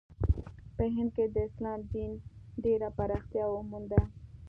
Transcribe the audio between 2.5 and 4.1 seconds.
ډېره پراختیا ومونده.